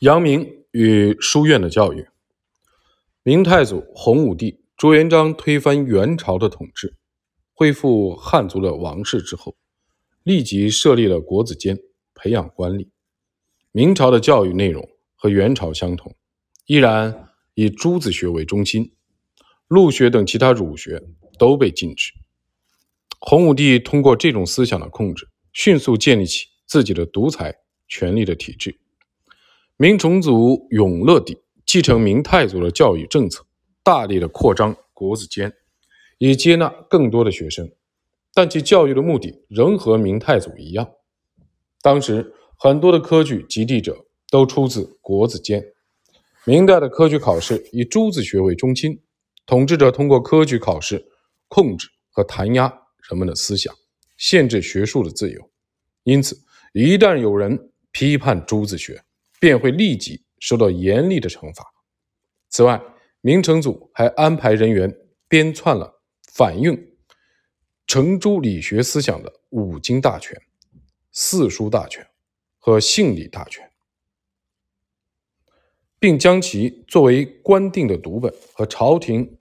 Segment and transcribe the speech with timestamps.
[0.00, 2.06] 阳明与书院的教育。
[3.24, 6.94] 明太祖洪武帝朱元璋推翻元朝的统治，
[7.52, 9.56] 恢复汉族的王室之后，
[10.22, 11.76] 立即设立了国子监，
[12.14, 12.90] 培养官吏。
[13.72, 16.14] 明朝的教育内容和元朝相同，
[16.66, 18.94] 依然以朱子学为中心，
[19.66, 21.02] 陆学等其他儒学
[21.40, 22.12] 都被禁止。
[23.18, 27.56] 洪武帝通过这种思想的控制，迅速建立起自己的独裁
[27.88, 28.78] 权力的体制。
[29.80, 33.46] 明成祖永乐帝继承明太祖的教育政策，
[33.84, 35.52] 大力的扩张国子监，
[36.18, 37.70] 以接纳更多的学生，
[38.34, 40.90] 但其教育的目的仍和明太祖一样。
[41.80, 43.96] 当时很多的科举及第者
[44.32, 45.64] 都出自国子监。
[46.44, 49.00] 明代的科举考试以朱子学为中心，
[49.46, 51.06] 统治者通过科举考试
[51.46, 52.66] 控制和弹压
[53.08, 53.72] 人们的思想，
[54.16, 55.40] 限制学术的自由。
[56.02, 56.36] 因此，
[56.72, 59.00] 一旦有人批判朱子学，
[59.40, 61.64] 便会立即受到严厉的惩罚。
[62.48, 62.80] 此外，
[63.20, 64.94] 明成祖还安排人员
[65.28, 66.96] 编纂了反映
[67.86, 70.36] 程朱理学思想的《五经大全》
[71.10, 72.04] 《四书大全》
[72.58, 73.66] 和《性理大全》，
[75.98, 79.36] 并将其作为官定的读本和朝廷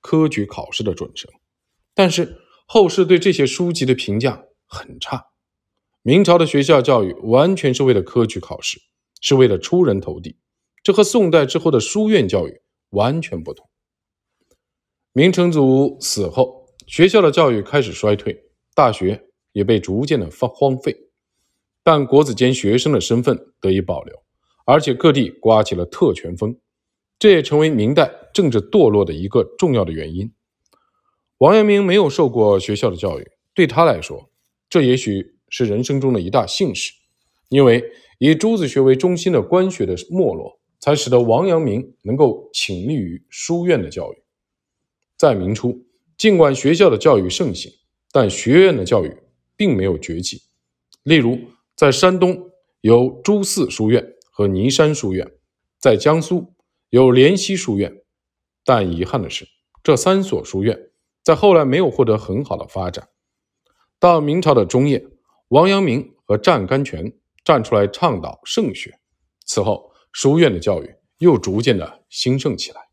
[0.00, 1.30] 科举考试的准绳。
[1.94, 5.28] 但是，后世对这些书籍的评价很差。
[6.02, 8.80] 明朝的学校教育完全是为了科举考试。
[9.26, 10.36] 是为了出人头地，
[10.84, 12.60] 这和宋代之后的书院教育
[12.90, 13.68] 完全不同。
[15.12, 18.40] 明成祖死后，学校的教育开始衰退，
[18.72, 20.96] 大学也被逐渐的荒荒废，
[21.82, 24.16] 但国子监学生的身份得以保留，
[24.64, 26.56] 而且各地刮起了特权风，
[27.18, 30.32] 这也成为明代政治堕落的一个重要的原因。
[31.38, 34.30] 王阳明没有受过学校的教育，对他来说，
[34.70, 36.92] 这也许是人生中的一大幸事，
[37.48, 37.84] 因为。
[38.18, 44.16] 以朱子学为中心的官学的没落，才使得王阳明能够倾力于书院的教育。
[45.18, 45.84] 在明初，
[46.16, 47.70] 尽管学校的教育盛行，
[48.10, 49.14] 但学院的教育
[49.54, 50.40] 并没有崛起。
[51.02, 51.38] 例如，
[51.76, 55.30] 在山东有朱四书院和尼山书院，
[55.78, 56.54] 在江苏
[56.88, 58.00] 有濂溪书院，
[58.64, 59.46] 但遗憾的是，
[59.82, 60.88] 这三所书院
[61.22, 63.10] 在后来没有获得很好的发展。
[64.00, 65.06] 到明朝的中叶，
[65.48, 67.12] 王阳明和湛甘泉。
[67.46, 68.98] 站出来倡导圣学，
[69.44, 72.88] 此后书院的教育又逐渐的兴盛起来。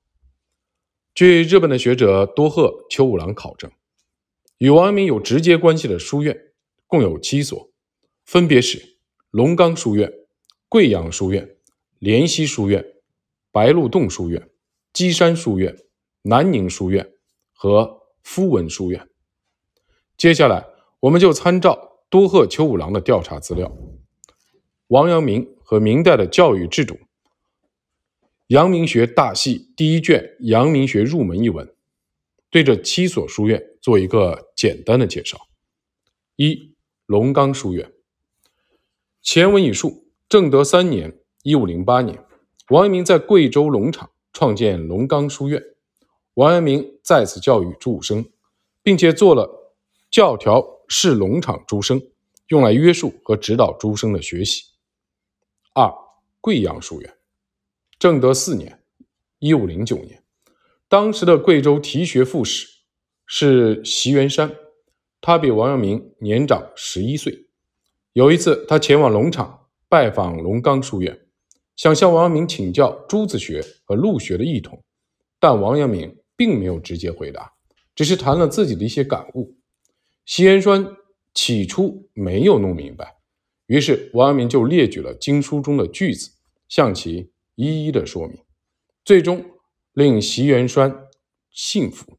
[1.16, 3.72] 据日本的学者多贺秋五郎考证，
[4.60, 6.40] 与王阳明有直接关系的书院
[6.86, 7.72] 共有七所，
[8.26, 9.00] 分别是
[9.32, 10.14] 龙冈书院、
[10.70, 11.58] 贵阳书院、
[11.98, 12.86] 濂溪书院、
[13.52, 14.52] 白鹿洞书院、
[14.94, 15.76] 基山书院、
[16.22, 17.12] 南宁书院
[17.54, 19.10] 和夫文书院。
[20.16, 20.64] 接下来，
[21.00, 23.76] 我们就参照多贺秋五郎的调查资料。
[24.94, 26.94] 王阳明和明代的教育制度，
[28.46, 31.74] 《阳明学大系》第一卷《阳明学入门》一文，
[32.52, 35.48] 对这七所书院做一个简单的介绍。
[36.36, 36.76] 一、
[37.08, 37.92] 龙冈书院。
[39.24, 42.24] 前文已述，正德三年（一五零八年），
[42.70, 45.60] 王阳明在贵州龙场创建龙冈书院。
[46.36, 48.24] 王阳明在此教育诸生，
[48.84, 49.74] 并且做了
[50.12, 52.00] 教条示龙场诸生，
[52.50, 54.66] 用来约束和指导诸生的学习。
[55.76, 55.92] 二
[56.40, 57.14] 贵阳书院，
[57.98, 58.84] 正德四年
[59.40, 60.24] （一五零九年），
[60.88, 62.68] 当时的贵州提学副使
[63.26, 64.56] 是席元山，
[65.20, 67.48] 他比王阳明年长十一岁。
[68.12, 71.26] 有一次，他前往龙场拜访龙冈书院，
[71.76, 74.80] 想向王阳明请教朱子学和陆学的异同，
[75.40, 77.52] 但王阳明并没有直接回答，
[77.96, 79.58] 只是谈了自己的一些感悟。
[80.24, 80.86] 席元山
[81.34, 83.18] 起初没有弄明白。
[83.68, 86.32] 于是王阳明就列举了经书中的句子，
[86.68, 88.38] 向其一一的说明，
[89.06, 89.46] 最终
[89.94, 91.08] 令席元山
[91.50, 92.18] 信服。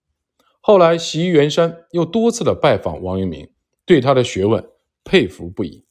[0.61, 3.51] 后来席元山又多次的拜访王阳明，
[3.85, 4.67] 对他的学问
[5.05, 5.85] 佩服不已。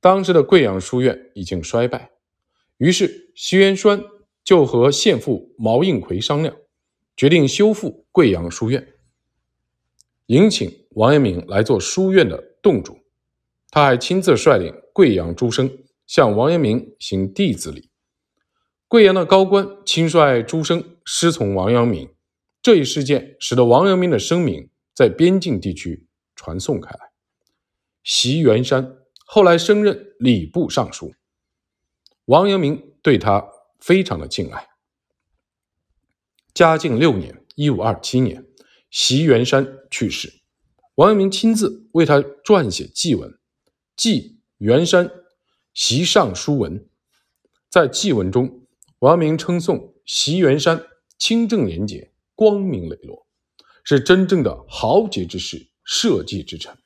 [0.00, 2.10] 当时的贵阳书院已经衰败，
[2.78, 4.02] 于是席元山
[4.42, 6.56] 就和县父毛应奎商量，
[7.16, 8.94] 决定修复贵阳书院，
[10.26, 12.98] 迎请王阳明来做书院的洞主。
[13.70, 15.70] 他还亲自率领贵阳诸生
[16.06, 17.90] 向王阳明行弟子礼。
[18.88, 22.08] 贵阳的高官亲率诸生师从王阳明，
[22.62, 27.10] 这一事件使得王阳明的声名在边境地区传颂开来。
[28.02, 31.12] 席元山后来升任礼部尚书，
[32.24, 33.46] 王阳明对他
[33.78, 34.66] 非常的敬爱。
[36.54, 38.46] 嘉靖六年（一五二七年），
[38.90, 40.40] 席元山去世，
[40.94, 43.38] 王阳明亲自为他撰写祭文。
[43.98, 45.10] 祭元山
[45.74, 46.88] 习尚书文，
[47.68, 48.64] 在祭文中，
[49.00, 50.86] 王明称颂习元山
[51.18, 53.26] 清正廉洁、光明磊落，
[53.82, 56.78] 是真正的豪杰之士、社稷之臣，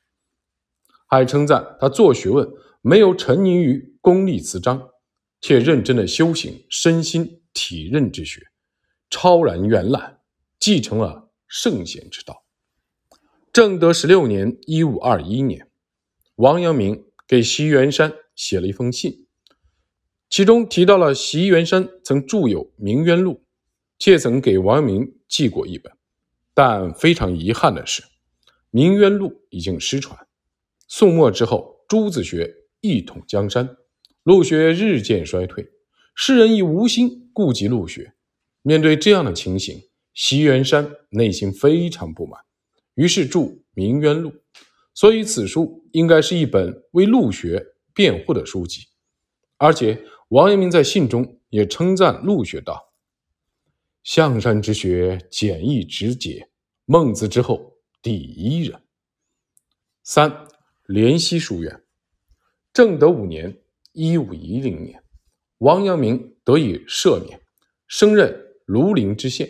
[1.05, 2.51] 还称赞他做学问
[2.81, 4.89] 没有沉溺于功利词章，
[5.39, 8.41] 且认真的修行身心体认之学，
[9.11, 10.19] 超然远览，
[10.57, 12.43] 继承了圣贤之道。
[13.51, 15.69] 正德十六年（一五二一年），
[16.35, 19.27] 王阳明给席元山写了一封信。
[20.29, 23.33] 其中提到了席元山曾著有《明渊录》，
[23.99, 25.93] 且曾给王阳明寄过一本，
[26.55, 28.01] 但非常遗憾的是，
[28.71, 30.27] 《明渊录》已经失传。
[30.87, 32.51] 宋末之后，朱子学
[32.81, 33.77] 一统江山，
[34.23, 35.69] 陆学日渐衰退，
[36.15, 38.15] 世人已无心顾及陆学。
[38.63, 39.83] 面对这样的情形，
[40.15, 42.41] 席元山内心非常不满，
[42.95, 43.39] 于是著
[43.75, 44.31] 《明渊录》。
[44.93, 48.87] 所以，此书应该是一本为陆学辩护的书籍，
[49.57, 50.05] 而且。
[50.29, 52.91] 王阳明在信中也称赞陆学道
[54.01, 56.49] ：“象山之学简易直洁，
[56.85, 58.81] 孟子之后第一人。”
[60.01, 60.47] 三
[60.87, 61.83] 莲溪书院，
[62.71, 63.61] 正德五年
[63.93, 65.03] （一五一零年），
[65.59, 67.39] 王阳明得以赦免，
[67.85, 68.35] 升任
[68.65, 69.47] 庐陵知县。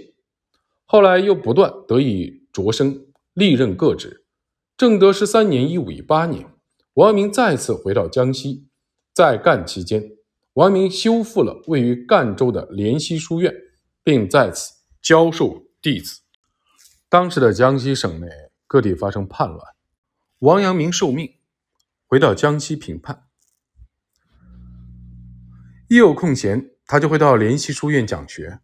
[0.83, 4.22] 后来又不断得以擢升，历任各职。
[4.75, 6.51] 正德十三年（一五一八年），
[6.95, 8.67] 王阳明再次回到江西，
[9.13, 10.03] 在干期间。
[10.53, 13.53] 王阳明修复了位于赣州的濂溪书院，
[14.03, 16.21] 并在此教授弟子。
[17.07, 18.27] 当时的江西省内
[18.65, 19.59] 各地发生叛乱，
[20.39, 21.35] 王阳明受命
[22.07, 23.27] 回到江西平叛。
[25.87, 28.59] 一有空闲，他就会到濂溪书院讲学。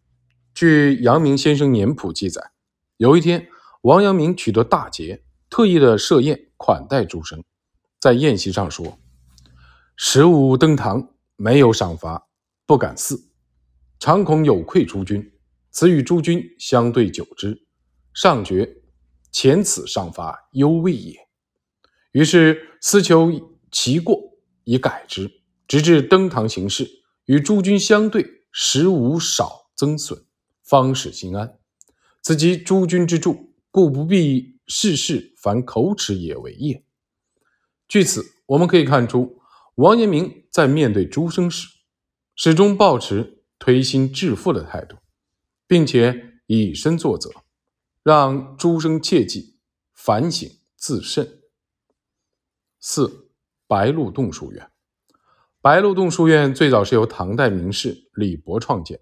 [0.55, 2.51] 据阳明先生年谱记载，
[2.97, 3.47] 有一天，
[3.81, 7.43] 王阳明取得大捷，特意的设宴款待诸生，
[7.99, 8.99] 在宴席上说
[9.97, 12.27] ：“十五登堂。”没有赏罚，
[12.65, 13.29] 不敢肆，
[13.97, 15.31] 常恐有愧诸君。
[15.71, 17.65] 此与诸君相对久之，
[18.13, 18.69] 上觉
[19.31, 21.15] 前此赏罚犹未也。
[22.11, 23.31] 于是思求
[23.71, 24.19] 其过，
[24.65, 25.31] 以改之，
[25.65, 26.89] 直至登堂行事，
[27.23, 30.25] 与诸君相对，实无少增损，
[30.61, 31.57] 方使心安。
[32.21, 36.85] 此即诸君之助，故不必事事凡口齿也为业。
[37.87, 39.41] 据此，我们可以看出。
[39.75, 41.67] 王阳明在面对诸生时，
[42.35, 44.97] 始终保持推心置腹的态度，
[45.65, 47.31] 并且以身作则，
[48.03, 49.57] 让诸生切记
[49.93, 51.41] 反省自慎。
[52.79, 53.31] 四
[53.67, 54.69] 白鹿洞书院，
[55.61, 58.99] 白鹿洞书院最早是由唐代名士李博创建，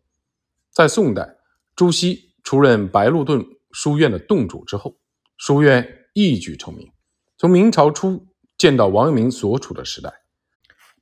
[0.72, 1.38] 在宋代，
[1.76, 4.96] 朱熹出任白鹿洞书院的洞主之后，
[5.38, 6.92] 书院一举成名。
[7.38, 10.12] 从明朝初建到王阳明所处的时代。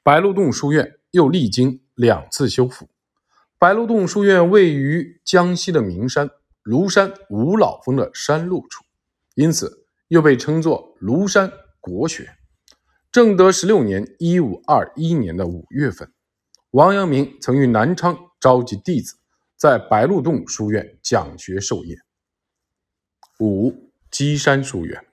[0.03, 2.89] 白鹿洞书院又历经两次修复。
[3.57, 6.29] 白鹿洞书院位于江西的名山
[6.63, 8.83] 庐山五老峰的山路处，
[9.35, 12.35] 因此又被称作庐山国学。
[13.11, 16.11] 正德十六年（一五二一年）的五月份，
[16.71, 19.15] 王阳明曾于南昌召集弟子，
[19.55, 21.95] 在白鹿洞书院讲学授业。
[23.39, 23.84] 五
[24.17, 25.05] 基山书院，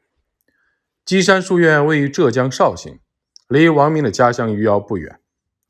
[1.04, 3.00] 基山书院位于浙江绍兴。
[3.48, 5.18] 离王明的家乡余姚不远。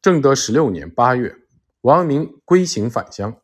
[0.02, 1.37] 正德十六年八月，
[1.81, 3.38] 王阳明归行返乡，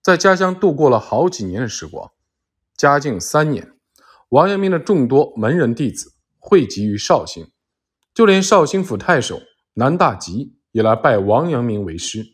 [0.00, 2.12] 在家乡度过了好几年的时光。
[2.76, 3.72] 嘉靖三年，
[4.28, 7.50] 王阳明的众多门人弟子汇集于绍兴，
[8.14, 9.42] 就连绍兴府太守
[9.74, 12.24] 南大吉也来拜王阳明为师。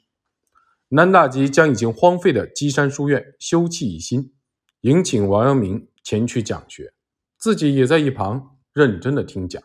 [0.91, 4.35] 南大吉将已经荒废的基山书院修葺一新，
[4.83, 6.93] 迎请王阳明前去讲学，
[7.39, 9.63] 自己也在一旁认真的听讲。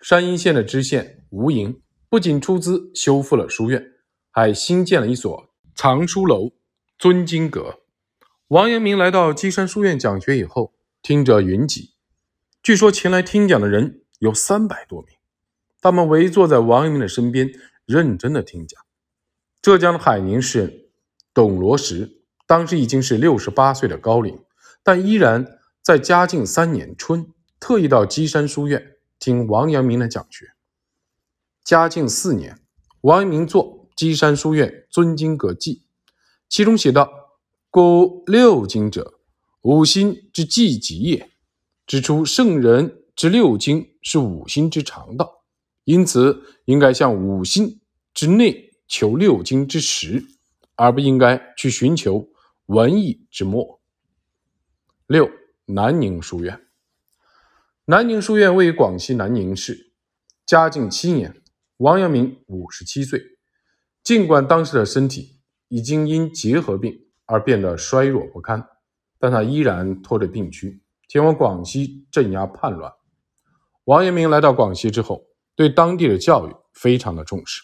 [0.00, 3.84] 山阴县的知县吴莹不仅出资修复了书院，
[4.30, 6.52] 还新建了一所藏书楼、
[6.96, 7.80] 尊经阁。
[8.48, 10.72] 王阳明来到基山书院讲学以后，
[11.02, 11.90] 听者云集。
[12.62, 15.10] 据说前来听讲的人有三百多名，
[15.80, 17.50] 他们围坐在王阳明的身边，
[17.84, 18.80] 认真的听讲。
[19.60, 20.90] 浙江的海宁市
[21.34, 24.42] 董罗石，当时已经是六十八岁的高龄，
[24.82, 28.96] 但依然在嘉靖三年春特意到基山书院。
[29.20, 30.52] 听王阳明的讲学。
[31.62, 32.58] 嘉靖四年，
[33.02, 35.74] 王阳明作《基山书院尊经阁记》，
[36.48, 37.10] 其中写道
[37.68, 39.20] ：“故六经者，
[39.60, 41.30] 五心之济极也。”
[41.86, 45.44] 指出圣人之六经是五心之常道，
[45.84, 47.82] 因此应该向五心
[48.14, 50.24] 之内求六经之实，
[50.76, 52.26] 而不应该去寻求
[52.66, 53.82] 文艺之末。
[55.06, 55.30] 六
[55.74, 56.60] 南宁书院。
[57.84, 59.92] 南宁书院位于广西南宁市。
[60.46, 61.42] 嘉靖七年，
[61.76, 63.22] 王阳明五十七岁，
[64.02, 68.66] 尽管当时的身体已经因结核病而变得衰弱不堪，
[69.18, 72.92] 但他依然拖着病躯前往广西镇压叛乱。
[73.84, 75.24] 王阳明来到广西之后，
[75.54, 77.62] 对当地的教育非常的重视，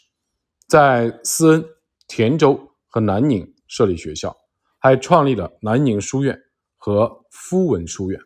[0.68, 1.64] 在思恩、
[2.06, 4.36] 田州和南宁设立学校，
[4.78, 6.40] 还创立了南宁书院
[6.76, 8.20] 和夫文书院。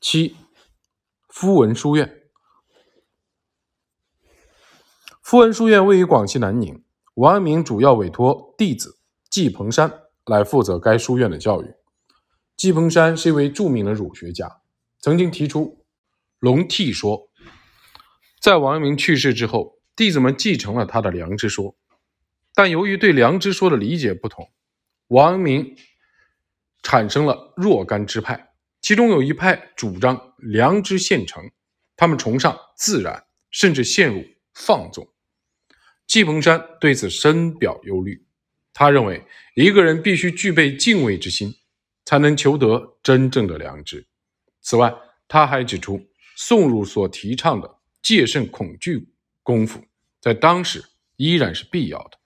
[0.00, 0.36] 七，
[1.28, 2.22] 夫文书院。
[5.22, 6.82] 夫文书院位于广西南宁，
[7.14, 8.98] 王阳明主要委托弟子
[9.28, 11.74] 季鹏山来负责该书院的教育。
[12.56, 14.62] 季鹏山是一位著名的儒学家，
[15.00, 15.84] 曾经提出
[16.38, 17.28] 龙替说。
[18.40, 21.76] 在王阳明去世之后，弟子们继承了他的良知说，
[22.54, 24.50] 但由于对良知说的理解不同，
[25.08, 25.76] 王阳明
[26.82, 31.50] 产生了若干支派，其中有一派主张良知现成，
[31.96, 35.08] 他们崇尚自然，甚至陷入放纵。
[36.06, 38.24] 季鹏山对此深表忧虑。
[38.72, 41.52] 他认为，一个人必须具备敬畏之心，
[42.04, 44.06] 才能求得真正的良知。
[44.62, 44.94] 此外，
[45.26, 46.00] 他还指出，
[46.36, 49.08] 宋儒所提倡的戒慎恐惧
[49.42, 49.84] 功夫，
[50.20, 50.84] 在当时
[51.16, 52.18] 依然是必要的。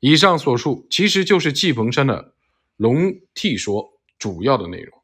[0.00, 2.34] 以上所述，其实就是季鹏山的
[2.78, 4.98] 龙替说主要的内容。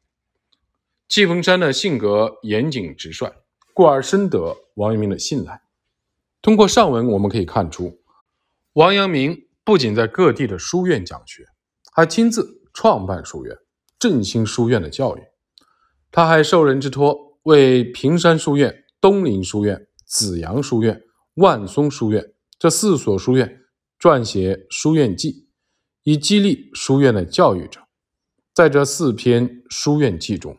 [1.07, 3.31] 季逢山的性格严谨直率，
[3.73, 5.61] 故而深得王阳明的信赖。
[6.41, 7.99] 通过上文，我们可以看出，
[8.73, 11.45] 王阳明不仅在各地的书院讲学，
[11.93, 13.55] 还亲自创办书院，
[13.99, 15.21] 振兴书院的教育。
[16.11, 21.03] 他还受人之托，为平山书院、东林书院、紫阳书院、
[21.35, 23.61] 万松书院这四所书院
[23.99, 25.44] 撰写书院记，
[26.05, 27.81] 以激励书院的教育者。
[28.53, 30.57] 在这四篇书院记中，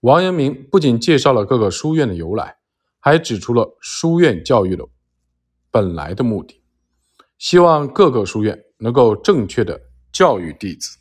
[0.00, 2.56] 王阳明不仅介绍了各个书院的由来，
[2.98, 4.88] 还指出了书院教育的。
[5.70, 6.62] 本来的目的，
[7.36, 9.78] 希望各个书院能够正确的
[10.10, 10.96] 教育弟子。